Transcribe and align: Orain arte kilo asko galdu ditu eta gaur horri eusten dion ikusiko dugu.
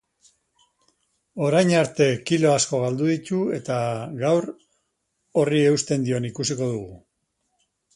Orain 1.47 1.73
arte 1.81 2.07
kilo 2.31 2.51
asko 2.61 2.81
galdu 2.87 3.11
ditu 3.11 3.45
eta 3.61 3.79
gaur 4.25 4.51
horri 5.45 5.65
eusten 5.71 6.11
dion 6.13 6.31
ikusiko 6.35 6.77
dugu. 6.77 6.95